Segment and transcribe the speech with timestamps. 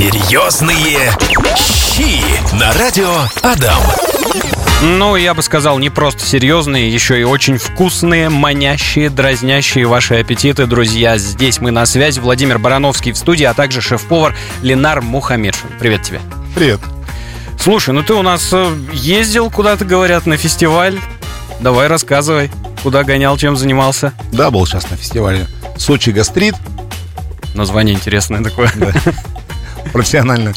[0.00, 1.12] Серьезные
[1.58, 2.22] щи
[2.56, 3.82] на радио Адам.
[4.82, 10.64] Ну, я бы сказал, не просто серьезные, еще и очень вкусные, манящие, дразнящие ваши аппетиты,
[10.64, 11.18] друзья.
[11.18, 12.18] Здесь мы на связи.
[12.18, 15.68] Владимир Барановский в студии, а также шеф-повар Ленар Мухаммедшин.
[15.78, 16.22] Привет тебе.
[16.54, 16.80] Привет.
[17.58, 20.98] Слушай, ну ты у нас э, ездил куда-то, говорят, на фестиваль.
[21.60, 22.50] Давай рассказывай,
[22.82, 24.14] куда гонял, чем занимался.
[24.32, 25.46] Да, был сейчас на фестивале
[25.76, 26.54] Сочи Гастрит.
[27.54, 28.72] Название интересное такое.
[28.76, 28.92] Да.
[29.92, 30.52] Профессионально.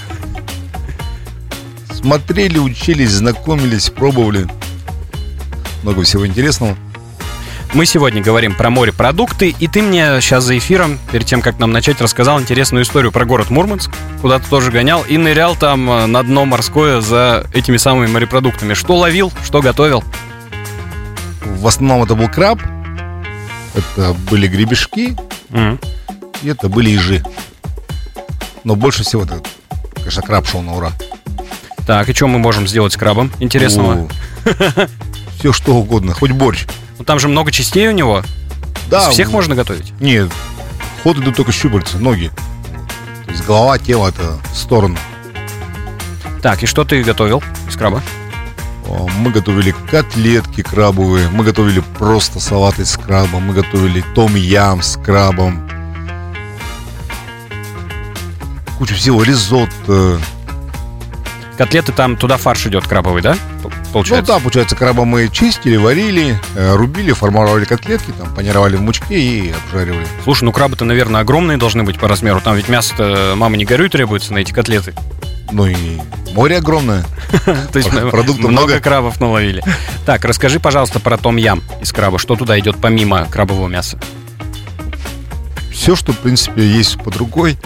[1.93, 4.47] Смотрели, учились, знакомились, пробовали.
[5.83, 6.75] Много всего интересного.
[7.73, 11.71] Мы сегодня говорим про морепродукты, и ты мне сейчас за эфиром, перед тем, как нам
[11.71, 13.89] начать, рассказал интересную историю про город Мурманск,
[14.21, 18.75] куда ты тоже гонял, и нырял там э, на дно морское за этими самыми морепродуктами.
[18.75, 20.03] Что ловил, что готовил?
[21.43, 22.59] В основном это был краб,
[23.73, 25.17] это были гребешки,
[25.49, 25.79] Мгм.
[26.43, 27.23] и это были ежи.
[28.63, 29.41] Но больше всего это,
[29.95, 30.91] конечно, краб шел на ура.
[31.85, 34.07] Так, и что мы можем сделать с крабом интересного?
[35.37, 36.65] Все что угодно, хоть борщ.
[36.97, 38.23] Ну, там же много частей у него.
[38.89, 39.91] Да, Из всех в- можно готовить?
[39.99, 40.31] Нет,
[41.03, 42.31] ход идут только щупальца, ноги.
[43.25, 44.97] То есть голова, тело это в сторону.
[46.41, 48.01] Так, и что ты готовил из краба?
[49.17, 55.67] Мы готовили котлетки крабовые, мы готовили просто салаты с крабом, мы готовили том-ям с крабом.
[58.77, 60.19] Кучу всего, ризотто.
[61.57, 63.33] Котлеты там, туда фарш идет крабовый, да?
[63.61, 64.33] П- Ну Получается?
[64.33, 69.53] да, получается, краба мы чистили, варили, э, рубили, формировали котлетки, там, панировали в мучке и
[69.53, 70.07] обжаривали.
[70.23, 72.41] Слушай, ну крабы-то, наверное, огромные должны быть по размеру.
[72.41, 74.95] Там ведь мясо-то мама не горюй требуется на эти котлеты.
[75.51, 75.75] Ну и
[76.33, 77.05] море огромное.
[77.45, 78.79] То есть Продуктов много.
[78.79, 79.63] крабов наловили.
[80.07, 82.17] Так, расскажи, пожалуйста, про том-ям из краба.
[82.17, 83.99] Что туда идет помимо крабового мяса?
[85.71, 87.57] Все, что, в принципе, есть под рукой.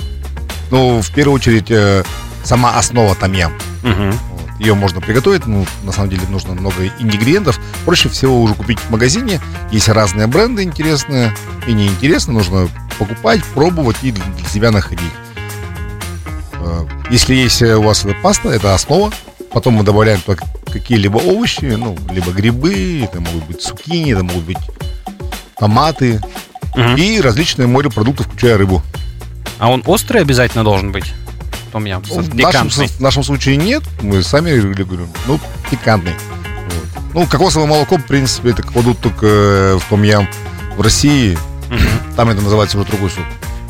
[0.71, 2.03] Ну, в первую очередь, э,
[2.43, 3.53] сама основа тамьям.
[3.83, 4.11] Мгм.
[4.11, 4.59] Вот.
[4.59, 7.59] Ее можно приготовить, ну, на самом деле нужно много ингредиентов.
[7.85, 9.39] Проще всего уже купить в магазине.
[9.71, 11.33] Есть разные бренды интересные
[11.67, 12.35] и неинтересные.
[12.37, 12.67] Нужно
[12.99, 15.13] покупать, пробовать и для себя находить.
[16.53, 19.11] Э, Если есть у вас эта паста, это основа.
[19.53, 20.19] Потом мы добавляем
[20.71, 24.57] какие-либо овощи, ну, либо грибы, это могут быть цукини, это могут быть
[25.57, 26.21] томаты
[26.75, 26.95] Мгм.
[26.97, 28.83] и различные морепродукты, включая рыбу.
[29.59, 31.13] А он острый обязательно должен быть?
[31.71, 32.03] Том-ям.
[32.09, 35.09] Ну, в, нашем, в нашем случае нет, мы сами регулируем.
[35.25, 36.13] Ну, пикантный.
[36.13, 37.03] Вот.
[37.13, 40.27] Ну, кокосовое молоко, в принципе, это кладут только э, в том ям
[40.75, 41.37] в России.
[42.15, 43.23] Там это называется уже другой суп.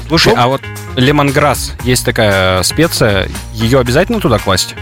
[0.07, 0.41] Слушай, Ну.
[0.41, 0.61] а вот
[0.95, 4.75] лемонграсс, есть такая специя, ее обязательно туда класть?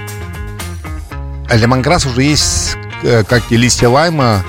[1.47, 4.43] А лемонграсс уже есть, э, как и листья лайма,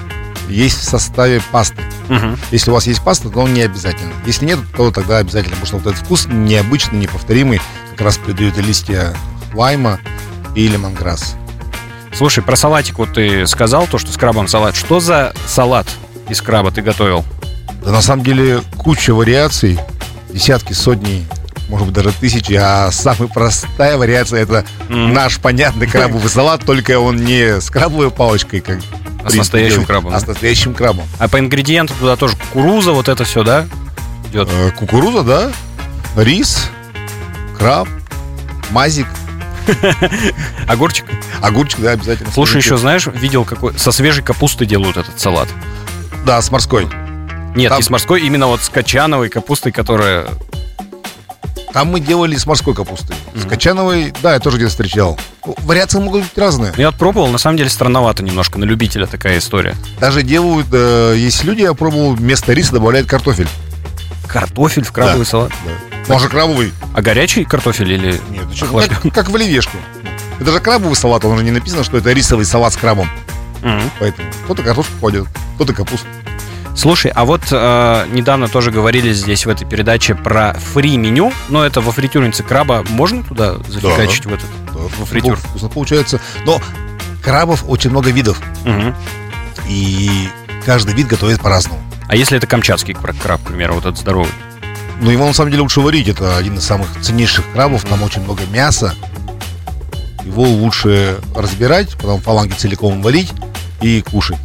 [0.49, 1.83] есть в составе пасты.
[2.09, 2.39] Мгм.
[2.50, 4.12] Если у вас есть паста, то он не обязательно.
[4.27, 7.61] Если нет, то тогда обязательно, потому что вот этот вкус необычный, неповторимый,
[7.93, 9.15] как раз придают и листья
[9.55, 9.99] лайма
[10.55, 11.34] и лемонграсс.
[12.15, 14.75] Слушай, про салатик вот ты сказал, то, что с крабом салат.
[14.75, 15.87] Что за салат
[16.28, 17.25] из краба ты готовил?
[17.84, 19.78] Да на самом деле куча вариаций,
[20.33, 21.27] десятки, сотни,
[21.69, 25.12] может быть даже тысячи, а самая простая вариация это М.
[25.12, 28.78] наш понятный крабовый салат, только он не с крабовой палочкой, как
[29.26, 31.06] А с настоящим крабом, а с настоящим крабом.
[31.19, 33.66] А по ингредиентам туда тоже кукуруза, вот это все, да?
[34.31, 34.48] Идет.
[34.50, 35.53] Э, Кукуруза, да,
[36.16, 36.70] рис,
[37.59, 37.88] краб,
[38.70, 39.06] мазик,
[40.69, 41.04] Огурчик.
[41.42, 42.31] огурчик, да, обязательно.
[42.32, 45.48] Слушай, еще знаешь, видел, какой со свежей капусты делают этот салат.
[46.25, 46.86] Да, с морской.
[47.56, 50.26] Нет, Там- не с морской, именно вот с качановой капустой, которая...
[51.76, 53.14] Там мы делали с морской капустой.
[53.34, 53.50] С Мгм.
[53.50, 55.20] качановой, да, я тоже где-то встречал.
[55.44, 56.72] Ну, Вариации могут быть разные.
[56.78, 59.75] Я пробовал, на самом деле странновато немножко, на любителя такая история.
[60.00, 63.47] Даже делают, э, есть люди, я пробовал, вместо риса добавляют картофель.
[64.26, 65.31] Картофель в крабовый Да.
[65.31, 65.53] салат.
[66.09, 66.72] Может, крабовый?
[66.94, 68.22] А горячий картофель или...
[68.31, 69.00] Нет, что, Охлаждённый.
[69.03, 69.76] как, как в оливьешке.
[70.41, 73.10] Это же крабовый салат, он же не написано, что это рисовый салат с крабом.
[73.60, 73.91] Мгм.
[74.00, 75.26] Поэтому кто-то картошку кладет,
[75.56, 76.06] кто-то капусту.
[76.76, 81.81] Слушай, а вот э, недавно тоже говорили здесь в этой передаче про фри-меню, но это
[81.81, 84.47] во фритюрнице краба можно туда зафигачить в этот?
[84.74, 85.39] Да, Во фритюр.
[85.39, 86.21] вкусно- получается.
[86.45, 86.60] Но
[87.22, 88.39] крабов очень много видов.
[88.65, 88.95] Мгм.
[89.68, 90.28] И
[90.66, 91.80] каждый вид готовит по-разному.
[92.09, 94.30] А если это камчатский кра- краб, к примеру, вот этот здоровый?
[95.01, 96.09] Но его на самом деле лучше варить.
[96.09, 97.84] Это один из самых ценнейших крабов.
[97.84, 98.95] Там очень много мяса.
[100.24, 103.33] Его лучше разбирать, потом фаланги целиком варить
[103.80, 104.36] и кушать.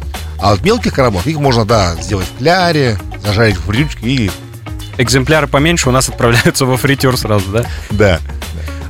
[0.42, 4.30] А вот мелких крабов, их можно, да, сделать в кляре, зажарить в фритюрчике и...
[4.98, 7.64] Экземпляры поменьше у нас отправляются во фритюр сразу, да?
[7.90, 8.20] Да.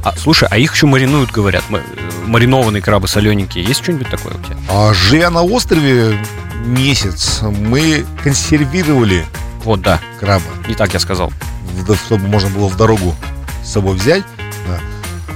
[0.05, 1.63] А, слушай, а их еще маринуют, говорят.
[2.27, 3.65] Маринованные крабы солененькие.
[3.65, 4.57] Есть что-нибудь такое у тебя?
[4.69, 6.19] А живя на острове
[6.65, 9.25] месяц, мы консервировали
[9.65, 10.01] Вот, да.
[10.19, 11.33] краба, Не так я сказал.
[12.07, 13.15] чтобы можно было в дорогу
[13.63, 14.25] с собой взять.
[14.67, 14.81] да.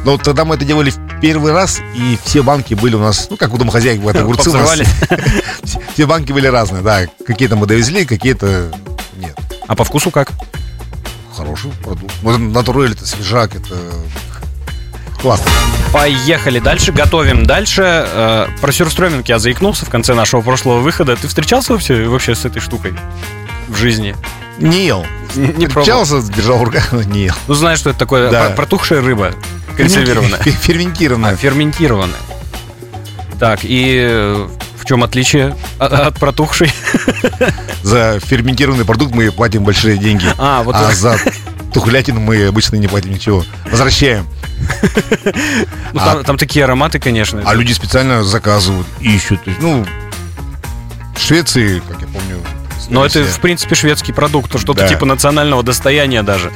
[0.07, 3.37] Но тогда мы это делали в первый раз, и все банки были у нас, ну,
[3.37, 4.71] как у домохозяек, бывают огурцы у нас.
[5.95, 7.07] Все- банки были разные, да.
[7.27, 8.71] Какие-то мы довезли, какие-то
[9.19, 9.37] нет.
[9.67, 10.31] А по вкусу как?
[11.37, 12.15] Хороший продукт.
[12.23, 13.75] Ну, это натурель, это свежак, это
[15.21, 15.51] классно.
[15.93, 17.83] Поехали дальше, готовим дальше.
[17.85, 21.17] Э, Про сюрстроминг я заикнулся в конце нашего прошлого выхода.
[21.17, 22.95] Ты встречался вообще, вообще с этой штукой
[23.69, 24.15] в жизни?
[24.59, 25.05] Не ел.
[25.35, 26.05] Не не пробовал?
[26.05, 27.35] Встречался, держал в руках, но не ел.
[27.49, 28.31] Ну, знаешь, что это такое?
[28.31, 28.45] Да.
[28.51, 29.33] Про- Протухшая рыба,
[29.77, 30.39] консервированная.
[30.41, 31.33] Фер- Ферментированная.
[31.33, 32.19] А, ферментированная.
[33.39, 36.73] Так, и э, в чем отличие от, от протухшей?
[37.83, 40.27] За ферментированный продукт мы платим большие деньги.
[40.39, 41.19] А, вот а за
[41.73, 43.45] тухлятину мы обычно не платим ничего.
[43.71, 44.27] Возвращаем.
[45.93, 47.43] Ну, там, там такие ароматы, конечно.
[47.45, 49.41] А люди специально заказывают, ищут.
[49.61, 49.87] Ну,
[51.15, 52.41] в Швеции, как я помню.
[52.89, 54.89] Но это, в принципе, шведский продукт, что-то Да.
[54.89, 56.53] типа национального достояния даже.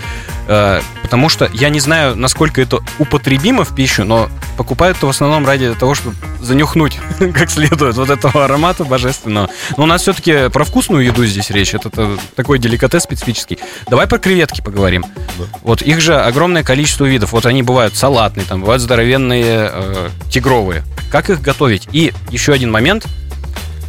[0.47, 5.11] Э, Потому что я не знаю, насколько это употребимо в пищу, но покупают это в
[5.11, 6.99] основном ради того, чтобы занюхнуть
[7.35, 9.49] как следует вот этого аромата божественного.
[9.77, 11.75] Но у нас все-таки про вкусную еду здесь речь.
[11.75, 13.59] Это, та- такой деликатес специфический.
[13.89, 15.05] Давай про креветки поговорим.
[15.39, 15.45] Да.
[15.63, 17.33] Вот их же огромное количество видов.
[17.33, 20.85] Вот они бывают салатные, там бывают здоровенные, э, тигровые.
[21.11, 21.89] Как их готовить?
[21.91, 23.05] И еще один момент.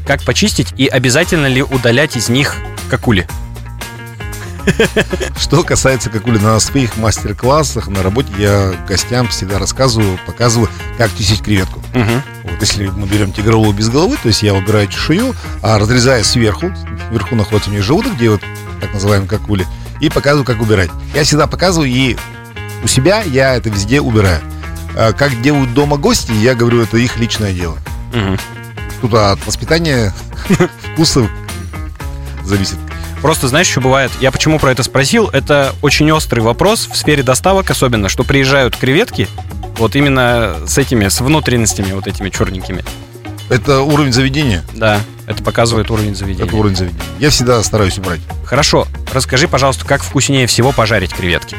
[0.06, 2.56] Как почистить и обязательно ли удалять из них
[2.90, 3.28] какули?
[5.38, 11.42] Что касается какули, на своих мастер-классах на работе я гостям всегда рассказываю, показываю, как чистить
[11.42, 11.82] креветку.
[11.94, 12.22] Мгм.
[12.44, 16.72] Вот если мы берем тигровую без головы, то есть я убираю чешую, а разрезаю сверху,
[17.10, 18.42] вверху находится у них желудок, где вот
[18.80, 19.66] так называемые какули,
[20.00, 20.90] и показываю, как убирать.
[21.16, 22.18] Я всегда показываю, и
[22.84, 24.42] у себя я это везде убираю.
[24.96, 27.78] А Как делают дома гости, я говорю, это их личное дело.
[28.14, 28.38] Мгм.
[29.02, 30.14] Тут от воспитания
[30.94, 31.28] вкусов
[32.44, 32.78] зависит.
[33.22, 34.12] Просто знаешь, что бывает?
[34.20, 35.28] Я почему про это спросил?
[35.30, 39.28] Это очень острый вопрос в сфере доставок, особенно, что приезжают креветки,
[39.78, 42.84] вот именно с этими, с внутренностями вот этими черненькими.
[43.50, 44.64] Это уровень заведения.
[44.74, 46.48] Да, это показывает уровень заведения.
[46.48, 47.04] Это уровень заведения.
[47.20, 48.22] Я всегда стараюсь убрать.
[48.46, 51.58] Хорошо, расскажи, пожалуйста, как вкуснее всего пожарить креветки?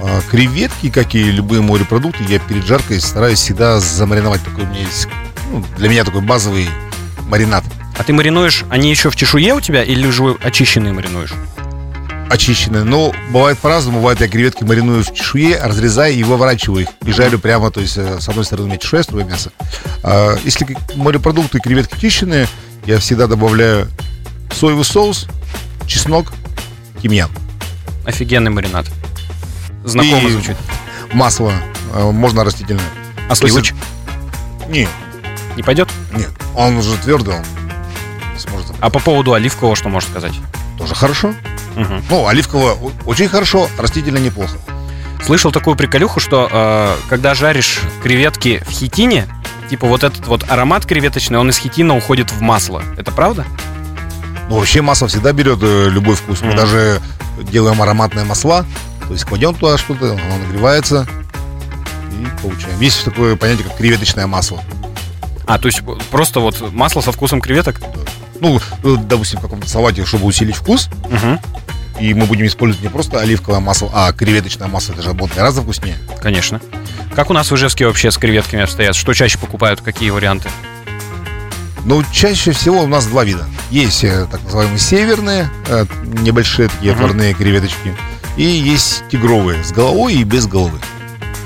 [0.00, 4.42] А, Креветки, как и любые морепродукты, я перед жаркой стараюсь всегда замариновать.
[4.44, 5.08] Такой у меня есть,
[5.50, 6.68] ну, для меня такой базовый
[7.28, 7.64] маринад.
[7.96, 11.32] А ты маринуешь, они еще в чешуе у тебя или же очищенные маринуешь?
[12.28, 12.84] очищенные.
[12.84, 13.98] Но бывает по-разному.
[13.98, 16.88] Бывает, я креветки мариную в чешуе, разрезаю и выворачиваю их.
[17.04, 19.50] И жарю прямо, то есть э, с одной стороны у меня чешуя, с другой мясо.
[20.02, 22.46] А если морепродукты и креветки чищенные,
[22.86, 23.88] я всегда добавляю
[24.52, 25.26] соевый соус,
[25.86, 26.32] чеснок,
[27.02, 27.30] тимьян.
[28.04, 28.86] Офигенный маринад.
[29.84, 30.56] Знакомо И- звучит.
[31.12, 31.52] Масло,
[31.94, 32.84] э, можно растительное.
[33.28, 33.76] А сливочек
[34.68, 34.88] Нет,
[35.58, 35.88] не пойдет?
[36.12, 36.30] нет.
[36.54, 37.44] Он уже твердый, он
[38.38, 38.68] сможет.
[38.80, 40.32] А по поводу оливкового что можешь сказать?
[40.78, 41.34] Тоже хорошо.
[41.76, 42.02] Мгм.
[42.08, 42.74] Ну, оливковое
[43.04, 44.56] очень хорошо, растительное неплохо.
[45.24, 49.26] Слышал такую приколюху, что э, когда жаришь креветки в хитине,
[49.68, 52.82] типа вот этот вот аромат креветочный, он из хитина уходит в масло.
[52.96, 53.44] Это правда?
[54.48, 56.40] Ну, вообще масло всегда берет э, любой вкус.
[56.40, 56.56] Мы Мгм.
[56.56, 57.00] даже
[57.38, 58.64] делаем ароматные масла.
[59.08, 61.06] То есть кладем туда что-то, оно нагревается
[62.12, 62.78] и получаем.
[62.80, 64.62] Есть такое понятие, как креветочное масло.
[65.48, 65.80] А, то есть
[66.10, 67.80] просто вот масло со вкусом креветок?
[68.40, 71.40] Ну, э, допустим, в каком-то салате, чтобы усилить вкус, Угу,
[72.00, 74.92] и мы будем использовать не просто оливковое масло, а креветочное масло.
[74.92, 75.96] Это же будет гораздо вкуснее.
[76.22, 76.60] конечно.
[77.16, 78.94] Как у нас в Ижевске вообще с креветками обстоят?
[78.94, 79.80] Что чаще покупают?
[79.80, 80.48] Какие варианты?
[81.84, 83.46] Но чаще всего у нас два вида.
[83.70, 87.00] Есть э, так называемые северные, э, небольшие такие Мгм.
[87.04, 87.96] отварные креветочки.
[88.36, 90.78] И есть тигровые, с головой и без головы.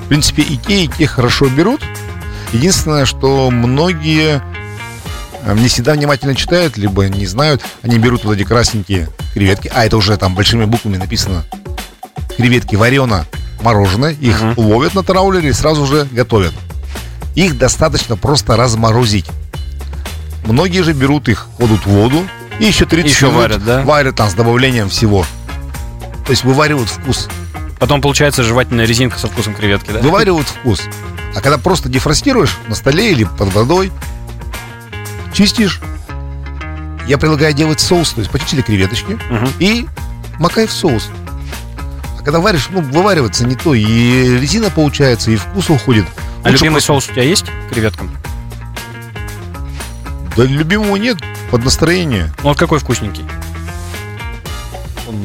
[0.04, 1.80] В принципе, и те, и те хорошо берут.
[2.52, 4.42] Единственное, что многие
[5.44, 7.62] э, не всегда внимательно читают, либо не знают.
[7.82, 11.44] Они берут вот эти красненькие креветки, а это уже там большими буквами написано
[12.36, 13.26] креветки варено
[13.62, 14.54] мороженое, их Мгм.
[14.58, 16.52] ловят на траулере и сразу же готовят.
[17.34, 19.26] Их достаточно просто разморозить.
[20.44, 22.26] Многие же берут их, кладут в воду
[22.58, 23.82] и еще 30 Еще минут варят, да?
[23.82, 25.24] варят там с добавлением всего.
[26.26, 27.28] То есть вываривают вкус.
[27.78, 30.00] Потом получается жевательная резинка со вкусом креветки, да?
[30.00, 30.82] Вываривают вкус.
[31.34, 33.90] А когда просто дефростируешь на столе или под водой,
[35.32, 35.80] чистишь.
[37.06, 39.48] Я предлагаю делать соус, то есть почистили креветочки Мгм.
[39.58, 39.86] и
[40.38, 41.08] макай в соус.
[42.18, 43.84] А когда варишь, ну, вываривается не то, и
[44.38, 46.04] резина получается, и вкус уходит.
[46.44, 48.10] А Лучше любимый просто- соус у тебя есть к креветкам?
[50.36, 51.18] Да любимого нет,
[51.50, 52.32] под настроение.
[52.42, 53.24] Ну вот какой вкусненький?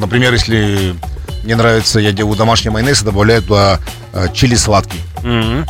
[0.00, 0.96] Например, если
[1.44, 3.78] мне нравится, я делаю домашний майонез и добавляю туда
[4.12, 5.00] э, чили сладкий.
[5.22, 5.64] Мгм.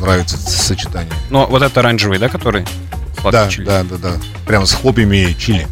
[0.00, 1.12] Нравится с- сочетание.
[1.30, 2.66] Ну вот это оранжевый, да, который?
[3.30, 3.64] Да, чили.
[3.66, 4.12] да, да, да.
[4.46, 5.66] Прямо с хлопьями чили.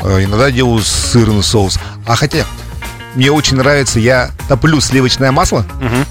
[0.00, 1.78] Э, Иногда делаю сырный соус.
[2.06, 2.44] А хотя,
[3.14, 6.04] мне очень нравится, я топлю сливочное масло, Мгм.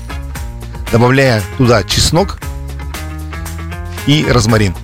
[0.92, 2.40] добавляя туда чеснок
[4.08, 4.76] и розмарин.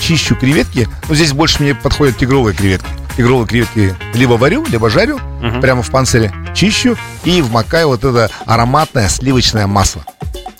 [0.00, 2.88] Чищу креветки, но здесь больше мне подходят тигровые креветки.
[3.16, 5.60] Тигровые креветки либо варю, либо жарю Мгм.
[5.60, 10.02] прямо в панцире, чищу и вмакаю вот это ароматное сливочное масло.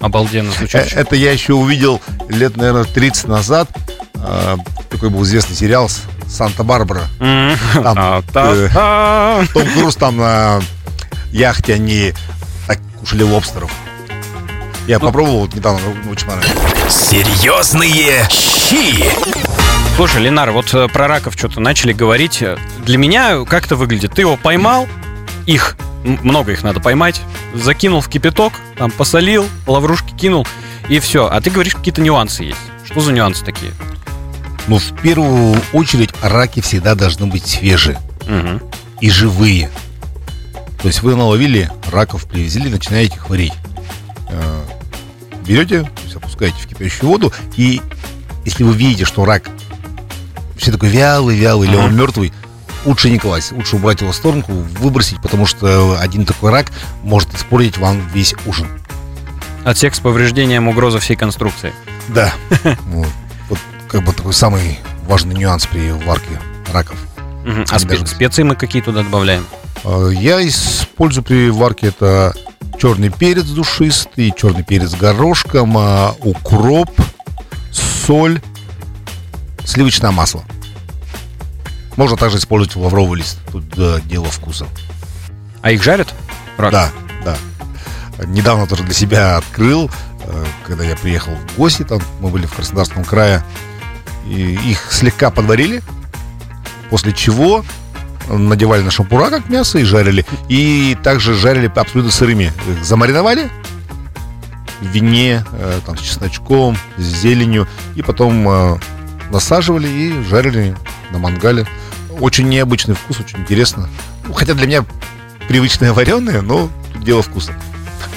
[0.00, 0.92] Обалденно Э, звучит.
[0.95, 3.69] Это я еще увидел лет, наверное, 30 назад.
[4.14, 4.57] Э,
[4.88, 7.02] Такой был известный сериал с- «Санта-Барбара».
[7.21, 9.45] А, та-та.
[9.52, 10.61] Том Круз там на
[11.33, 12.12] яхте, они
[12.66, 13.71] так кушали лобстеров.
[14.87, 16.57] Я попробовал вот недавно, ну, очень понравилось.
[16.88, 19.04] Серьезные щи.
[19.97, 22.42] Слушай, Ленар, вот э, про раков что-то начали говорить.
[22.42, 24.14] Э, Для меня как это выглядит?
[24.14, 24.88] Ты его поймал,
[25.47, 27.21] их, много их надо поймать,
[27.54, 30.47] закинул в кипяток, там посолил, лаврушки кинул,
[30.88, 31.26] и все.
[31.26, 32.59] А ты говоришь, какие-то нюансы есть.
[32.85, 33.73] Что за нюансы такие?
[34.66, 38.61] Но в первую очередь раки всегда должны быть свежие Мгм.
[39.00, 39.71] и живые.
[40.80, 43.52] То есть вы наловили раков, привезли, начинаете их варить.
[44.30, 44.62] Э,
[45.47, 47.80] Берете, то есть опускаете в кипящую воду, и
[48.45, 49.50] если вы видите, что рак
[50.52, 52.33] вообще такой вялый, вялый, или он мертвый,
[52.85, 56.67] лучше не класть, лучше убрать его в сторонку, выбросить, потому что один такой рак
[57.03, 58.69] может испортить вам весь ужин.
[59.65, 61.73] Отсек с повреждением угрозы всей конструкции.
[62.09, 62.33] Да.
[62.87, 63.09] Вот.
[63.49, 63.59] Вот
[63.89, 66.41] как бы такой самый важный нюанс при варке
[66.73, 66.97] раков.
[67.45, 67.63] Мгм.
[67.71, 69.45] А спе- специи мы какие туда добавляем?
[69.85, 72.33] Э, Я использую при варке это
[72.79, 76.91] черный перец душистый, черный перец горошком, а, укроп,
[77.73, 78.41] соль,
[79.65, 80.45] сливочное масло.
[82.00, 83.37] Можно также использовать лавровый лист.
[83.52, 84.66] Тут да, дело вкуса.
[85.61, 86.14] А их жарят?
[86.57, 86.73] Рак?
[86.73, 86.90] Да,
[87.23, 87.37] да.
[88.25, 89.90] Недавно тоже для себя открыл,
[90.25, 93.45] э, когда я приехал в гости, там мы были в Краснодарском крае,
[94.26, 95.83] и их слегка подварили,
[96.88, 97.66] после чего
[98.30, 100.25] надевали на шампура как мясо и жарили.
[100.49, 102.50] И также жарили абсолютно сырыми.
[102.66, 103.50] Их замариновали
[104.80, 108.78] в вине, э, там, с чесночком, с зеленью, и потом э,
[109.30, 110.75] насаживали и жарили
[111.11, 111.66] на мангале.
[112.21, 113.89] Очень необычный вкус, очень интересно.
[114.27, 114.85] Ну, хотя для меня
[115.49, 117.55] привычное вареное, но тут дело вкуса.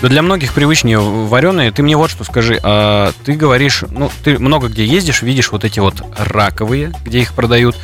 [0.02, 1.72] Да для многих привычнее вареные.
[1.72, 2.60] Ты мне вот что скажи.
[2.62, 7.34] а, ты говоришь, ну, ты много где ездишь, видишь вот эти вот раковые, где их
[7.34, 7.78] продают.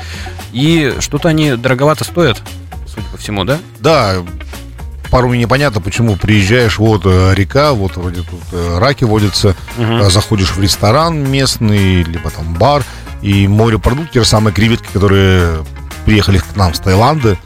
[0.52, 2.42] И что-то они дороговато стоят,
[2.88, 3.60] судя по всему, да?
[3.80, 4.16] Да,
[5.10, 10.52] пару непонятно, почему приезжаешь, вот э, река, вот вроде тут э, раки водятся, э, заходишь
[10.52, 12.84] в ресторан местный, либо там бар,
[13.22, 15.64] и морепродукты, те же самые креветки, которые
[16.05, 17.38] приехали к нам с Таиланда,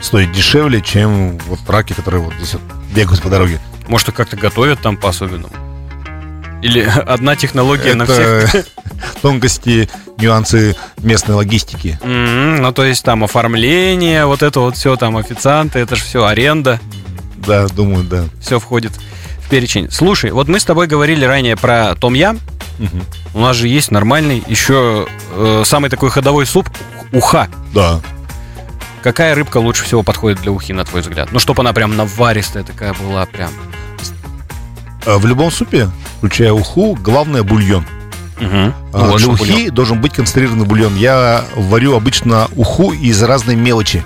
[0.00, 2.62] стоят дешевле, чем вот раки, которые вот здесь вот
[2.94, 3.60] бегают по дороге.
[3.88, 5.52] Может, их как-то готовят там по-особенному?
[6.62, 8.54] Или одна технология на всех?
[8.54, 8.66] Это
[9.22, 11.98] тонкости, нюансы местной логистики.
[12.02, 16.24] М, Ну, то есть там оформление, вот это вот все, там официанты, это же все
[16.24, 16.80] аренда,
[17.36, 18.24] Да, думаю, да.
[18.40, 18.92] все входит
[19.40, 19.90] в перечень.
[19.90, 22.40] Слушай, вот мы с тобой говорили ранее про том ям.
[22.78, 23.04] Мгм.
[23.34, 26.68] У нас же есть нормальный еще э, самый такой ходовой суп
[27.12, 27.48] уха.
[27.74, 28.00] Да.
[29.02, 31.30] Какая рыбка лучше всего подходит для ухи, на твой взгляд?
[31.32, 33.50] Ну, чтобы она прям наваристая такая была, прям.
[35.04, 37.86] А В любом супе, включая уху, главное бульон.
[38.40, 38.74] Мгм.
[38.92, 39.74] А, Ну, Для ухи бульон.
[39.74, 40.96] должен быть концентрированный бульон.
[40.96, 44.02] Я варю обычно уху из разной мелочи.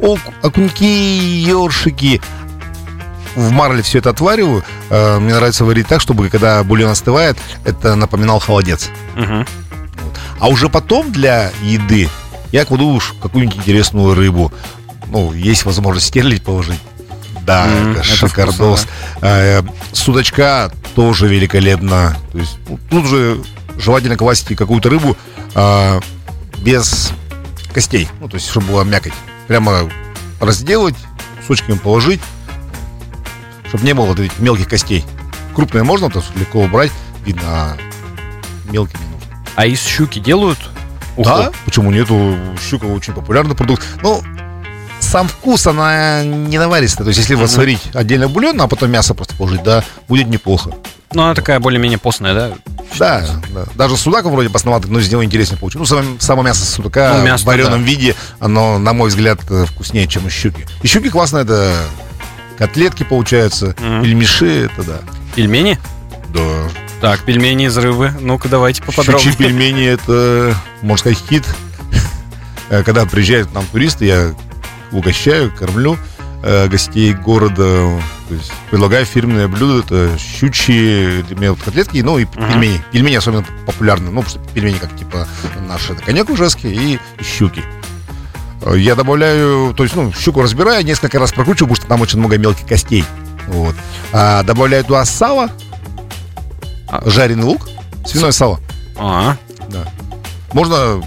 [0.00, 2.20] Ок- Окуньки, ёршики.
[3.34, 4.62] В марле все это отвариваю.
[4.90, 8.90] Э, Мне нравится варить так, чтобы когда бульон остывает, это напоминал холодец.
[9.94, 10.12] Мгм.
[10.40, 12.08] А уже потом для еды
[12.52, 14.52] я кладу уж какую-нибудь интересную рыбу.
[15.08, 16.78] Ну, есть возможность стерлить положить.
[17.42, 18.86] Да, М, это, это шикардос.
[19.20, 22.16] Э, Судачка тоже великолепно.
[22.32, 23.42] То есть ну, тут же
[23.76, 25.16] желательно квасить какую-то рыбу
[25.54, 26.00] а,
[26.58, 27.10] без
[27.72, 28.08] костей.
[28.20, 29.12] Ну, то есть, чтобы была мякоть.
[29.48, 29.90] Прямо
[30.40, 30.94] разделать,
[31.38, 32.20] кусочками положить,
[33.68, 35.04] чтобы не было вот этих мелких костей.
[35.54, 36.92] Крупные можно, то легко убрать.
[37.26, 37.76] Видно, а
[38.72, 38.98] нужно.
[39.56, 40.58] А из щуки делают
[41.16, 41.28] уху?
[41.28, 42.36] Да, почему нету?
[42.68, 43.84] Щука очень популярный продукт.
[44.02, 44.22] Ну,
[45.00, 47.04] сам вкус, она не наваристая.
[47.04, 50.70] То есть, если сварить отдельно бульон, а потом мясо просто положить, да, будет неплохо.
[51.12, 52.52] Ну, она такая более-менее постная, да?
[52.98, 53.64] Да, да.
[53.76, 55.78] Даже судак вроде посноватый, но из него интереснее получится.
[55.78, 57.88] Ну, само, само мясо судака Ну, мясо, в вареном да.
[57.88, 60.66] виде, оно, на мой взгляд, э, вкуснее, чем из щуки.
[60.82, 61.72] И щуки классно, это
[62.58, 64.02] котлетки получаются, Мгм.
[64.02, 64.98] пельмеши, это да.
[65.36, 65.78] Пельмени?
[66.32, 66.40] Да.
[67.04, 68.12] Так, пельмени из рыбы.
[68.18, 69.18] Ну-ка, давайте поподробнее.
[69.18, 71.44] Щучьи пельмени, это, можно сказать, хит.
[72.70, 74.34] Э, Когда приезжают к нам туристы, я
[74.90, 75.98] угощаю, кормлю
[76.42, 78.00] э, гостей города.
[78.26, 79.80] То есть предлагаю фирменное блюдо.
[79.80, 82.82] Это щучьи вот котлетки, ну и пельмени.
[82.90, 84.10] Пельмени особенно популярны.
[84.10, 85.28] Ну, потому что пельмени как типа
[85.68, 87.62] наши это коньяк ужаский и щуки.
[88.62, 92.18] Э, Я добавляю, то есть, ну, щуку разбираю, несколько раз прокручиваю, потому что там очень
[92.18, 93.04] много мелких костей.
[93.46, 93.74] Вот.
[94.10, 95.50] А добавляю туда сало.
[97.04, 97.68] Жареный лук,
[98.06, 98.60] свиное сало.
[98.96, 99.36] А,
[99.68, 99.86] Да.
[100.52, 101.02] Можно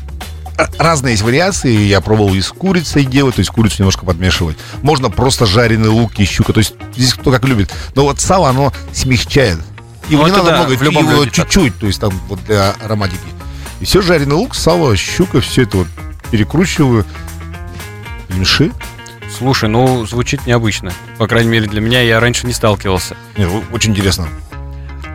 [0.77, 1.71] разные есть вариации.
[1.77, 4.57] Я пробовал и с курицей делать, то есть курицу немножко подмешивать.
[4.81, 6.53] Можно просто жареный лук и щука.
[6.53, 7.73] То есть здесь кто как любит.
[7.95, 9.59] Но вот сало, оно смягчает.
[10.09, 11.49] Его Ну, не надо да, много, в любом его блюде так.
[11.49, 13.19] чуть-чуть, то есть там вот для ароматики.
[13.81, 15.87] И все, жареный лук, сало, щука, все это вот
[16.31, 17.05] перекручиваю.
[18.29, 18.71] Меши.
[19.37, 20.91] слушай, ну, звучит необычно.
[21.17, 23.15] По крайней мере, для меня я раньше не сталкивался.
[23.37, 24.27] Не, очень интересно.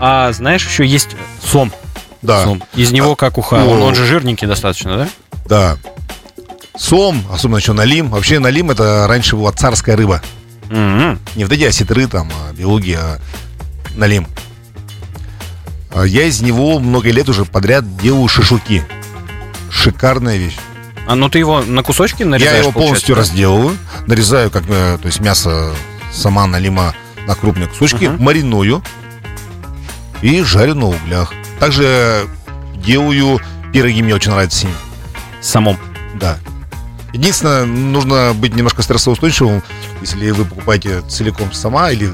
[0.05, 1.11] А знаешь, еще есть
[1.49, 1.71] сом.
[2.23, 2.61] Да, Сом.
[2.75, 3.55] Из него как уха.
[3.65, 5.09] Он, он же жирненький достаточно, да?
[5.47, 5.77] да.
[6.77, 8.11] Сом, особенно еще налим.
[8.11, 10.21] Вообще налим это раньше была царская рыба.
[10.71, 11.21] М-м.
[11.37, 13.21] Не эти осетры, там, а белуги, а
[13.95, 14.27] налим.
[15.95, 18.83] А Я из него много лет уже подряд делаю шашлыки.
[19.71, 20.57] Шикарная вещь.
[21.07, 23.21] А ну ты его на кусочки нарезаешь, Я его полностью да?
[23.21, 23.77] разделываю,
[24.09, 25.73] нарезаю, как, э, то есть мясо
[26.13, 26.93] сама налима
[27.29, 28.23] на крупные кусочки, Мгм.
[28.25, 28.83] мариную
[30.23, 31.33] и жарю на углях.
[31.59, 32.27] Также
[32.77, 33.41] делаю
[33.73, 34.75] пироги, мне очень нравится с ним.
[35.41, 35.79] Самом.
[36.15, 36.39] Да.
[37.13, 39.63] Единственное, нужно быть немножко стрессоустойчивым,
[40.01, 42.13] если вы покупаете целиком сама или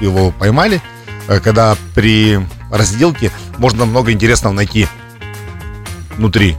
[0.00, 0.82] его поймали,
[1.28, 2.38] э, когда при
[2.70, 4.88] разделке можно много интересного найти
[6.16, 6.56] внутри.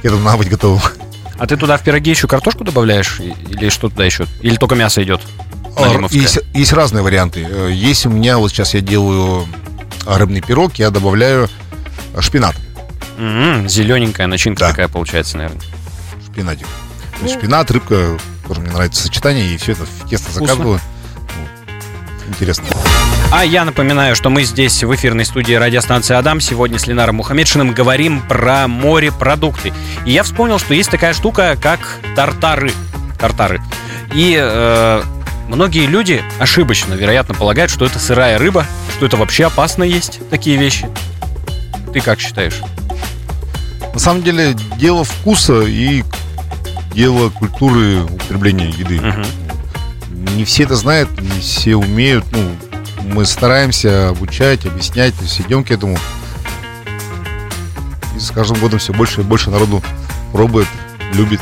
[0.00, 0.80] К этому надо быть готовым.
[1.38, 3.20] А ты туда в пироги еще картошку добавляешь?
[3.20, 4.26] Или что туда еще?
[4.40, 5.20] Или только мясо идет?
[5.88, 6.20] Налимовское.
[6.20, 7.46] Есть, есть разные варианты.
[7.48, 9.46] Э, Есть у меня, вот сейчас я делаю
[10.06, 11.48] а, рыбный пирог, я добавляю
[12.18, 12.56] шпинат.
[13.18, 14.70] зелененькая начинка Да.
[14.70, 15.60] такая получается, наверное.
[16.30, 16.66] Шпинатик.
[17.22, 18.16] Есть шпинат, рыбка,
[18.48, 20.46] тоже мне нравится сочетание, и все это в тесто Вкусно.
[20.46, 20.80] закатываю.
[20.80, 22.28] Вот.
[22.28, 22.64] Интересно.
[23.32, 27.72] А я напоминаю, что мы здесь в эфирной студии радиостанции Адам сегодня с Ленаром Мухаммедшиным
[27.72, 29.72] говорим про морепродукты.
[30.06, 31.80] И я вспомнил, что есть такая штука, как
[32.16, 32.72] тартары.
[33.18, 33.60] Тартары.
[34.14, 35.02] И э,
[35.50, 38.66] многие люди ошибочно, вероятно, полагают, что это сырая рыба,
[38.96, 40.88] что это вообще опасно есть такие вещи.
[41.92, 42.60] Ты как считаешь?
[43.92, 46.04] На самом деле, дело вкуса и
[46.94, 49.00] дело культуры употребления еды.
[49.00, 49.24] Мгм.
[50.36, 52.24] Не все это знают, не все умеют.
[52.30, 52.56] Ну,
[53.02, 55.98] мы стараемся обучать, объяснять, то есть идем к этому.
[58.14, 59.82] И с каждым годом все больше и больше народу
[60.32, 60.68] пробует,
[61.14, 61.40] любит.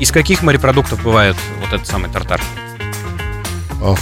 [0.00, 2.42] Из каких морепродуктов бывает вот этот самый тартар?
[3.80, 3.94] А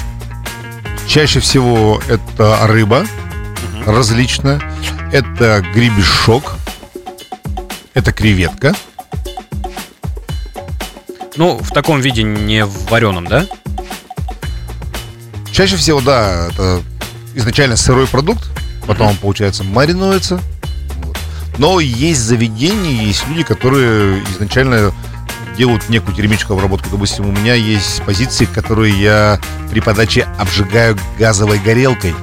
[1.07, 3.07] Чаще всего это рыба
[3.75, 3.95] Мгм.
[3.95, 4.61] различная,
[5.13, 6.57] это гребешок,
[7.93, 8.75] это креветка.
[11.37, 13.47] Ну, в таком виде не в вареном, да?
[15.53, 16.83] Чаще всего, да, это
[17.35, 18.51] изначально сырой продукт,
[18.87, 20.41] потом он, получается, маринуется.
[21.59, 24.93] Но есть заведения, есть люди, которые изначально
[25.57, 26.89] делают некую термическую обработку.
[26.91, 29.41] Допустим, у меня есть позиции, которые я
[29.71, 32.15] при подаче обжигаю газовой горелкой.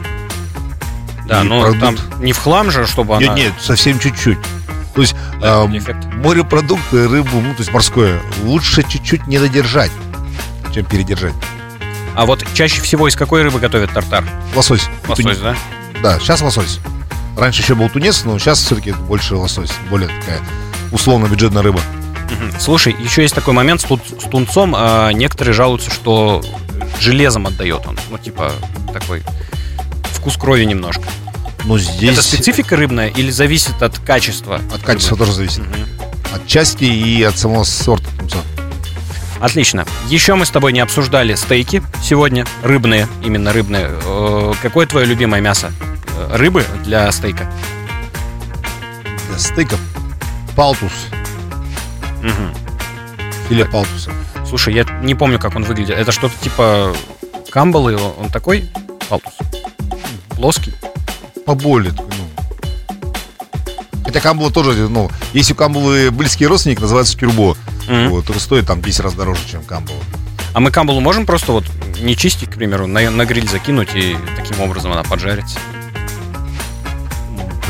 [1.26, 3.26] Да, но продукт- там не в хлам же, чтобы она...
[3.28, 4.38] Нет, нет, совсем чуть-чуть.
[4.94, 6.06] То есть Да, эффект.
[6.16, 9.92] морепродукты, рыбу, ну, то есть морское, лучше чуть-чуть не додержать,
[10.74, 11.34] чем передержать.
[12.16, 14.26] А вот чаще всего из какой рыбы готовят тартар?
[14.54, 14.90] Лосось.
[15.08, 15.38] Лосось, Тунец.
[15.40, 15.56] да?
[16.04, 16.80] Да, сейчас лосось.
[17.38, 19.72] Раньше еще был тунец, но сейчас все-таки больше лосось.
[19.90, 20.42] Более такая
[20.92, 21.80] условно-бюджетная рыба.
[22.60, 24.74] Слушай, еще есть такой момент с, тун- с тунцом.
[24.78, 26.42] а, некоторые жалуются, что
[27.00, 27.98] железом отдает он.
[28.10, 28.52] Ну, типа,
[28.94, 29.24] такой
[30.14, 31.04] вкус крови немножко.
[31.66, 34.62] Но здесь Это специфика рыбная или зависит от качества?
[34.74, 35.26] от качества рыбы?
[35.26, 35.60] тоже зависит.
[35.60, 35.86] Мгм.
[36.34, 38.38] От части и от самого сорта тунца.
[39.40, 39.86] Отлично.
[40.08, 42.46] Еще мы с тобой не обсуждали стейки сегодня.
[42.64, 43.90] Рыбные, именно рыбные.
[44.06, 45.72] Э, Какое твое любимое мясо?
[46.18, 47.52] Э, Рыбы для стейка?
[49.30, 49.80] Для стейков
[50.56, 50.92] палтус,
[52.22, 52.54] Мгм.
[53.50, 54.12] филе палтуса.
[54.48, 55.98] Слушай, я не помню, как он выглядит.
[55.98, 56.96] Это что-то типа
[57.50, 57.96] камбалы?
[57.96, 58.70] Он он такой?
[59.10, 59.34] Палтус.
[60.30, 60.74] Плоский?
[61.46, 64.04] Поболее такой, ну.
[64.06, 67.56] Хотя камбула тоже, ну, если у камбулы близкий родственник, называется кюрбо.
[67.88, 68.10] Мгм.
[68.10, 70.00] Вот, только стоит там 10 раз дороже, чем камбула.
[70.54, 71.66] А мы камбалу можем просто вот
[72.02, 75.60] не чистить, к примеру, на, на гриль закинуть и таким образом она поджарится?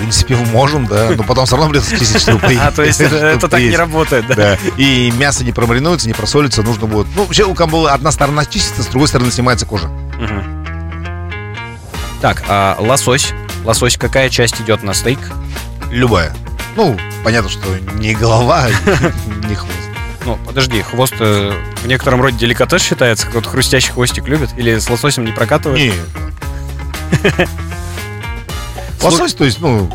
[0.02, 2.62] В принципе, мы можем, да, но потом все равно придется чистить, чтобы поесть.
[2.66, 4.58] А, то есть это, так не работает, да?
[4.76, 7.06] И мясо не промаринуется, не просолится, нужно будет...
[7.16, 9.92] Ну, вообще у камбулы одна сторона чистится, с другой стороны снимается кожа.
[12.20, 13.34] Так, а лосось?
[13.64, 15.20] Лосось какая часть идет на стейк?
[15.92, 16.36] Любая.
[16.76, 18.70] Ну, понятно, что не голова,
[19.48, 19.76] не хвост.
[20.26, 24.50] Ну, подожди, хвост э, в некотором роде деликатес считается, кто-то хрустящий хвостик любит?
[24.58, 25.94] Или с лососем не прокатывает?
[25.94, 27.52] Не.
[29.04, 29.90] Лосось, то есть, ну,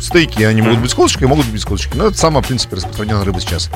[0.00, 1.96] стейки, они могут быть с косточкой, могут быть без косточки.
[1.96, 3.70] Но это самая, в принципе, распространенная рыба сейчас.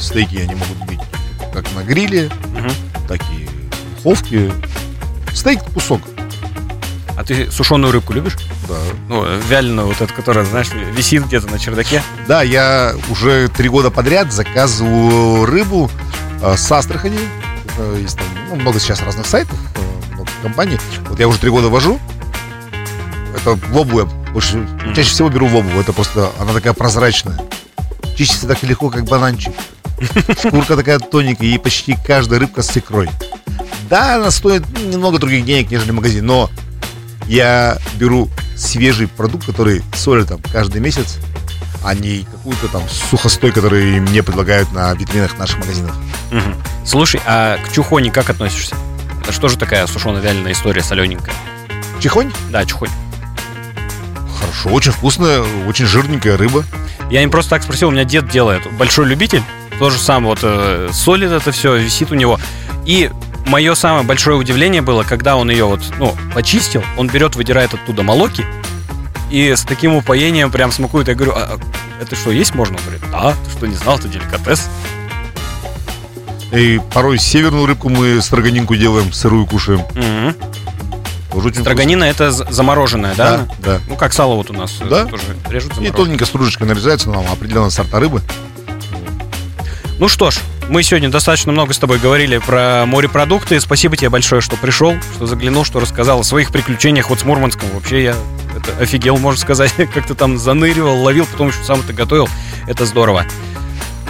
[0.00, 1.00] Стейки они могут быть
[1.52, 2.70] как на гриле, Мгм.
[3.08, 4.52] так и в духовке.
[5.34, 6.00] Стейк кусок,
[7.16, 8.36] А ты сушеную рыбку любишь?
[8.68, 8.76] да.
[9.08, 12.02] Ну, вяленую, вот эту, которая, знаешь, висит где-то на чердаке.
[12.28, 15.90] Да, я уже три года подряд заказываю рыбу
[16.42, 17.18] э, с Астрахани.
[17.64, 20.78] Это Есть там ну, много сейчас разных сайтов, э, много компаний.
[21.08, 21.98] Вот я уже три года вожу.
[23.40, 25.68] Это я больше, чаще всего беру вобу.
[25.78, 27.38] Это просто, она такая прозрачная.
[28.16, 29.52] Чистится так легко, как бананчик.
[30.38, 33.08] Шкурка такая тоненькая, и почти каждая рыбка с икрой.
[33.88, 36.50] Да, она стоит немного других денег, нежели в магазине, но
[37.26, 41.18] я беру свежий продукт, который солят там каждый месяц,
[41.84, 45.96] а не какую-то там сухостой, который мне предлагают на витринах наших магазинов.
[46.30, 46.54] Мгм.
[46.84, 48.76] Слушай, а к чухоне как относишься?
[49.22, 51.34] Это что же такая сушено-вяленая история солененькая?
[52.00, 52.32] Чихонь?
[52.50, 52.90] Да, чухонь.
[54.48, 56.64] Хорошо, очень вкусная, очень жирненькая рыба.
[57.10, 58.62] Я не просто так спросил, у меня дед делает.
[58.78, 59.42] Большой любитель.
[59.78, 62.40] То же самое, вот э, солит это все, висит у него.
[62.86, 63.10] И
[63.46, 68.02] мое самое большое удивление было, когда он ее вот, ну, почистил, он берет, выдирает оттуда
[68.02, 68.44] молоки,
[69.30, 71.08] и с таким упоением прям смакует.
[71.08, 72.76] Я говорю, а, а это что, есть можно?
[72.76, 74.68] Он говорит, да, ты что, не знал, это деликатес.
[76.52, 79.82] И порой северную рыбку мы строганинку делаем, сырую кушаем.
[79.94, 80.34] Мгм.
[81.46, 83.38] Очень Строганина это замороженная, да?
[83.38, 83.80] Да, да.
[83.88, 85.06] Ну, как сало вот у нас э, Да.
[85.06, 88.22] тоже режут И тоненько стружечкой нарезается на определенного сорта рыбы.
[89.98, 93.60] Ну что ж, мы сегодня достаточно много с тобой говорили про морепродукты.
[93.60, 97.68] Спасибо тебе большое, что пришел, что заглянул, что рассказал о своих приключениях вот с Мурманском.
[97.74, 98.14] Вообще я
[98.56, 99.72] это офигел, можно сказать.
[99.94, 102.28] Как ты там заныривал, ловил, потом еще сам это готовил.
[102.66, 103.26] Это здорово.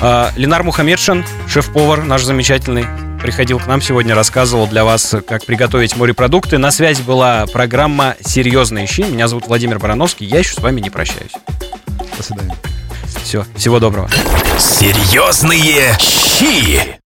[0.00, 2.86] А, Ленар Мухаммедшин, шеф-повар наш замечательный,
[3.20, 6.58] приходил к нам сегодня, рассказывал для вас, как приготовить морепродукты.
[6.58, 9.02] На связи была программа «Серьезные щи».
[9.02, 10.26] Меня зовут Владимир Барановский.
[10.26, 11.32] Я еще с вами не прощаюсь.
[12.16, 12.54] До свидания.
[13.22, 14.08] Все, всего доброго.
[14.58, 16.98] Серьезные щи.